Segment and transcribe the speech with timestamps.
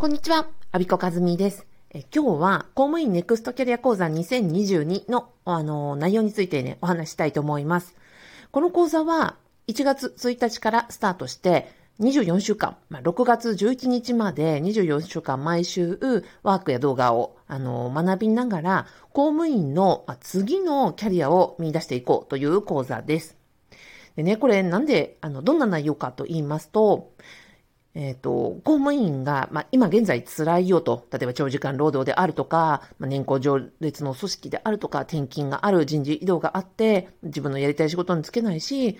[0.00, 1.66] こんにちは、アビコカズミです。
[1.90, 7.94] え今日は公務員ネクストキャリア講座2022のあの内容についてね、お話したいと思います。
[8.50, 9.36] この講座は
[9.68, 15.98] 1月1日からスタートして24週間、まあ、6月11日まで24週間毎週
[16.42, 23.36] ワークや動画をあの学びながら公務員の次のキャリアを見出していこうという講座です。
[24.16, 27.12] でね、これなんで、あの、どんな内容かと言いますと、
[27.94, 38.96] えっ、ー、と、公務員が、まあ、今現在辛いよと、例えば長時間労働であるとか、まあ、年功序列の組織であるとか、転勤がある人事異動があって、自分のやりたい仕事に就けないし、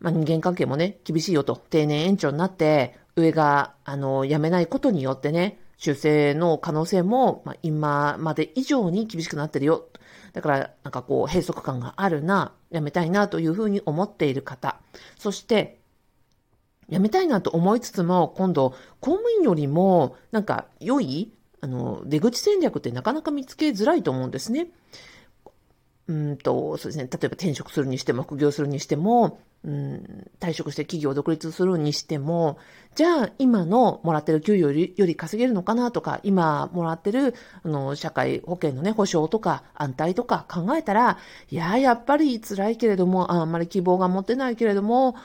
[0.00, 9.86] まあ、人間関係もね、厳しいよと、定年延長になって、上が、あの、辞めないことによってね、修正の可能性も、まあ、今まで以上に厳しくなってるよ。
[10.32, 14.80] だから、なんかこう、閉塞感があるな、辞めたいなというふうに思っている方。
[15.18, 15.78] そして、
[16.90, 18.70] 辞めたいなと思いつつも、今度、
[19.00, 24.68] 公務員よりも、なんか、良い、あの、出口戦略ってなかなか見つけづらいと思うんですね。
[26.08, 27.04] うんと、そうですね。
[27.04, 32.58] 例えば転職するにしても、副業するにしても、うん、退職して企業を独立するにしても、
[32.94, 41.18] じゃあ今のもらってる給与よりより稼げるのかなとか、今もらってるあの社会保険のね、保障とか安泰とか考えたら、
[41.50, 45.16] いや、やっぱり辛いけれども、あんまり希望が持てないけれども、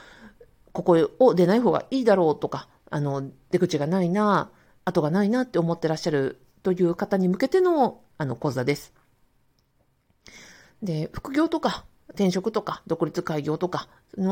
[0.74, 4.52] ここを出ない方がいいだろうとか、あの、出口がないな、
[4.86, 8.94] 後がないなって思ってらっしゃるという方に向けての、あの、講座です。
[10.82, 13.88] で、副業とか、転職とか、独立開業とか、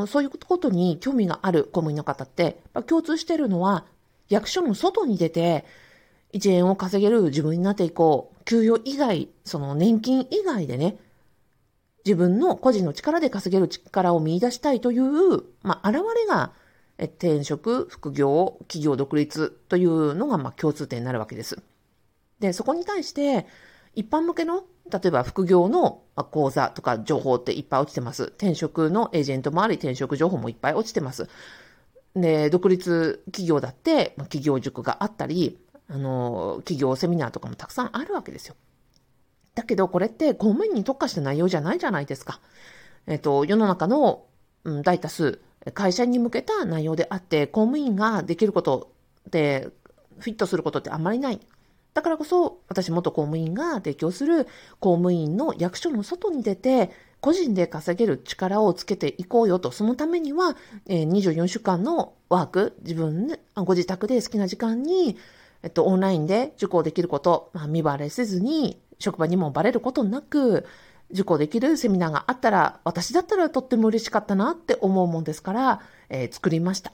[0.07, 3.85] そういうことに興味がある公務員の方って、共通してるのは、
[4.29, 5.65] 役所の外に出て、
[6.33, 8.43] 1円を稼げる自分になっていこう。
[8.45, 10.97] 給与以外、その年金以外でね、
[12.05, 16.53] 自分の個人の力で稼げる力を見出したいという、まあ、現れが、
[16.97, 21.57] 転職、副業、企業独立というのが、まあ、共通点になるわけです。
[22.39, 23.47] で、そこに対して、
[23.95, 28.23] 一般向けの、例えば副業の講座とか情報っていっぱい落ちてます。
[28.23, 31.27] 転職のエージェントもあり、転職情報もいっぱい落ちてます。
[32.15, 38.55] で、独立企業だって、企業塾があったり、あの、企業セミナーとかもたくさんあるわけですよ。
[39.55, 42.39] だけど、これって公務員に特化した内容じゃないじゃないですか。
[43.07, 44.25] えっ、と、世の中の、
[44.63, 45.41] うん、大多数、
[45.73, 48.91] 会社に向けた内容であって、公務員ができること
[49.29, 49.69] で、
[50.19, 51.39] フィットすることってあんまりない。
[51.93, 54.45] だからこそ、私元公務員が提供する
[54.79, 60.55] 公務員の役所の外に出て、個人で稼げる力をつけていこうよと、そのためには、
[60.87, 65.17] え、24週間のワーク、自分、ご自宅で好きな時間に、
[65.63, 70.65] えっと、オンラインで受講できること、まあ、見バレせずに、職場にもバレることなく、
[71.11, 76.93] 受講できるセミナーがあったら、私だったらとっても嬉しかったなって思うもんですから、えー、作りました。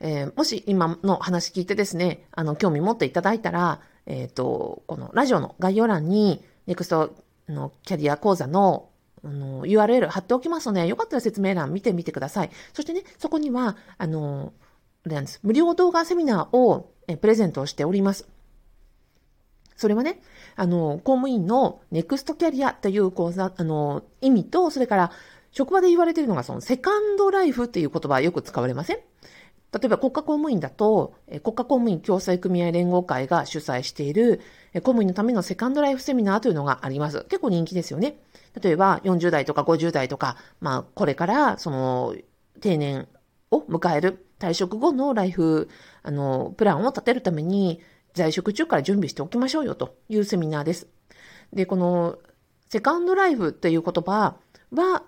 [0.00, 7.14] えー、もし今の話聞いてですね、あの、興味持っていただいたら、えっ、ー、と、このラジオの概要欄に、ネクスト
[7.48, 8.90] のキャリア講座の
[9.24, 12.50] あの、URL 貼っておきますので、よかったら説明欄見てみてください。
[12.74, 14.52] そしてね、そこには、あの、
[15.04, 15.40] なんです。
[15.42, 18.28] 無料動画セミナーをえプレゼントしております。
[19.76, 20.20] それはね、
[20.56, 25.10] あの、公務員のネクストキャリアという講座、あの、意味と、それから、
[25.52, 28.98] 職場で言われているのが、その、セカンドライフっていう言葉はよく使われません？
[29.72, 34.40] 例えば国家公務員だと、国家公務員共済組合連合会が主催している
[34.74, 37.24] 公務員のためのセカンドライフセミナーというのがあります。
[37.24, 38.16] 結構人気ですよね。
[38.62, 42.14] 例えば40代とか50代とか、まあこれからその
[42.60, 43.08] 定年
[43.50, 45.68] を迎える退職後のライフ、
[46.02, 47.80] あの、プランを立てるために
[48.16, 50.88] 在職中から準備しておきましょうよというセミナーです。
[51.52, 52.18] で、この
[52.70, 54.36] セカンドライフっていう言葉
[54.72, 55.02] は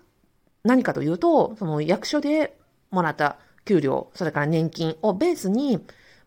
[0.63, 2.57] 何かというと、その役所で
[2.91, 5.81] もらった給料、それから年金をベースに、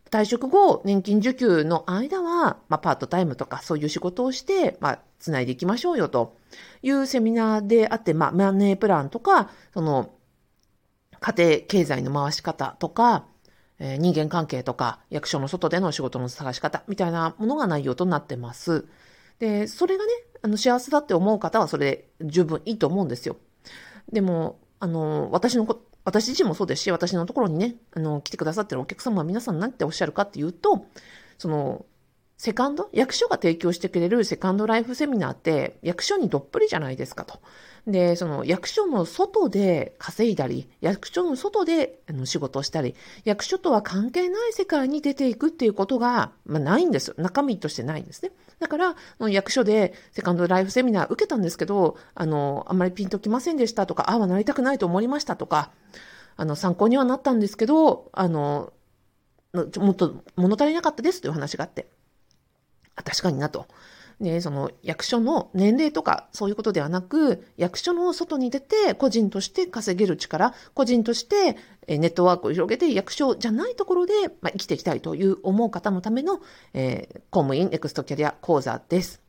[0.10, 6.36] 退職後、年金受給の間は、まあ、パートタイムとかそういう仕事をして、まあ、つないでいきましょうよと
[6.82, 10.12] いうセミナーであって、まあ、マネープランとか、その、
[11.22, 13.26] 家庭経済の回し方とか、
[13.84, 18.86] えー、人間関係とか、役所の外での仕事の探し方みたいなものが内容となってます。
[19.40, 20.12] で、それがね、
[20.44, 23.38] あの、幸せだって思う方はそれで十分いいと思うんですよ。
[24.14, 30.86] でも、あの、私のこ私自身もそうですし、私のところにね、あの、来てくださってるお客様は皆さん何ておっしゃるかっていうと、
[31.40, 31.86] その、
[32.42, 32.90] セカンド？
[32.92, 37.40] 役所が提供してくれるセカンドライフセミナーって役所にどっぷりじゃないですかと。
[37.86, 42.96] で、その役所の外で稼いだり、役所の外であの仕事をしたり、
[43.26, 47.14] 役所とは関係ない世界に出ていくっていうことが、まあ、ないんです。
[47.16, 48.32] 中身としてないんですね。
[48.58, 48.96] だから、
[49.30, 55.70] 役所でセカンドライフセミナー受けたんですけど、あの、あんまりピンときませんでしたとか、ああはなりたくないと思いましたとか、
[56.38, 58.74] あの、参考にはなったんですけど、あの、
[59.54, 61.86] もっと物足りなかったですという話があって、
[63.04, 63.68] 確かになと。
[64.22, 71.58] ね、その役所の年齢とかそういうことではなく、役所の外に出て個人として稼げる力、個人として
[71.88, 76.40] ネットワークを広げて役所じゃないところで、まあ、生きていきたいという思う方のための、
[76.74, 79.22] えー、公務員ネクストキャリア講座です。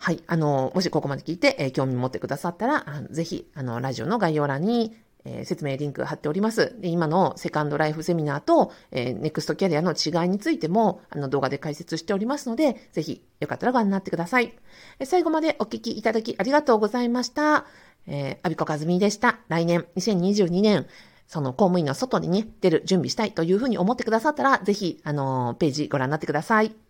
[0.00, 0.22] はい。
[0.28, 6.76] あの、もしここまで聞いて、えー、興味持ってくださったら、あぜひ、あの、ラジオの概要欄に、えー、説明リンク貼っております。
[6.80, 14.54] で今のセカンドライフセミナーと、えー、ネクストキャリアの違いについても、あの動画で解説しておりますので、ぜひよかったらご覧になってください。
[14.98, 17.66] え最後までお聞きいただきありがとうございました。
[18.06, 19.38] えー、アビコカズミでした。
[19.48, 20.86] 来年、2022年、
[21.26, 26.87] その公務員の外にね、出る準備したいというふうに思ってくださったら、ぜひ、あのー、ページご覧になってください。